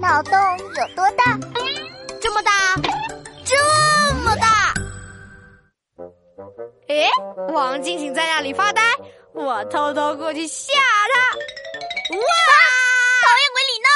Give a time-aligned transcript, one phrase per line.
[0.00, 1.38] 脑洞有多大？
[2.22, 2.50] 这么大，
[3.44, 3.54] 这
[4.24, 4.72] 么大！
[6.88, 7.06] 诶，
[7.52, 8.82] 王静静在那里发呆，
[9.34, 10.72] 我偷偷过去吓
[11.12, 11.36] 她。
[12.16, 12.22] 哇！
[13.22, 13.88] 讨厌鬼李闹，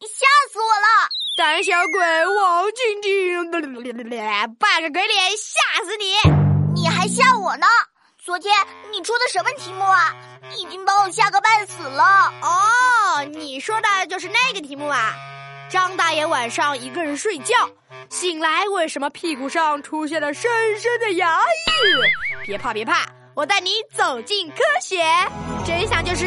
[0.00, 1.08] 你吓死我了！
[1.38, 3.50] 胆小鬼王静静，
[4.58, 6.16] 扮个鬼脸吓死你！
[6.74, 7.66] 你还吓我呢？
[8.22, 8.54] 昨天
[8.90, 10.14] 你出的什么题目啊？
[10.54, 12.04] 已经把我吓个半死了。
[12.42, 15.14] 哦，你说的就是那个题目啊？
[15.68, 17.54] 张大爷晚上一个人睡觉，
[18.08, 21.46] 醒来为什么屁股上出现了深深的牙印？
[22.46, 25.04] 别怕别怕，我带你走进科学。
[25.66, 26.26] 真相就是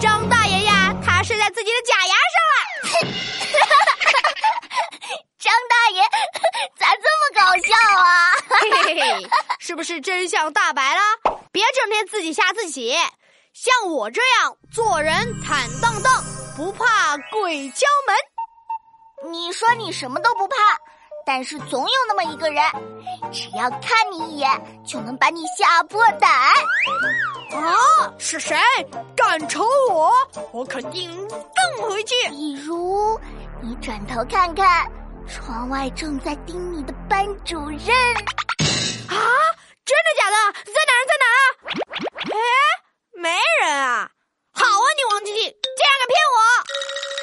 [0.00, 3.14] 张大爷呀，他睡在自己的假牙上了。
[5.38, 6.02] 张大爷
[6.78, 8.32] 咋这么搞笑啊？
[8.60, 9.28] 嘿嘿嘿，
[9.60, 11.00] 是不是真相大白了？
[11.52, 12.96] 别整天自己吓自己。
[13.52, 15.12] 像我这样做人
[15.42, 16.24] 坦荡荡，
[16.56, 18.16] 不怕鬼敲门。
[19.28, 20.54] 你说你什么都不怕，
[21.26, 22.64] 但是总有那么一个人，
[23.30, 24.48] 只要看你一眼
[24.84, 26.30] 就能把你吓破胆。
[27.52, 27.74] 啊，
[28.18, 28.56] 是谁？
[29.14, 30.10] 敢瞅我，
[30.52, 32.14] 我肯定瞪回去。
[32.30, 33.18] 比如，
[33.60, 34.90] 你转头看看，
[35.28, 37.80] 窗外正在盯你的班主任。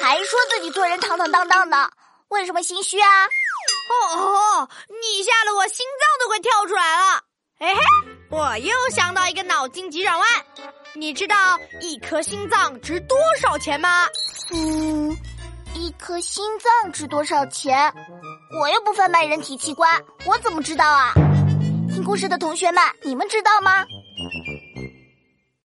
[0.08, 1.76] 还说自己做人堂堂荡荡的，
[2.28, 3.08] 为什么心虚啊？
[4.16, 7.22] 哦，你吓得我心脏都快跳出来了！
[7.58, 7.80] 哎嘿，
[8.30, 10.26] 我又想到一个脑筋急转弯，
[10.94, 14.08] 你知道一颗心脏值多少钱吗？
[14.50, 15.14] 嗯，
[15.74, 17.92] 一颗心脏值多少钱？
[18.58, 21.12] 我又不贩卖人体器官，我怎么知道啊？
[21.92, 23.84] 听故事的同学们，你们知道吗？